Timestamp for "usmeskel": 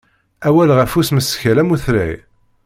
0.99-1.57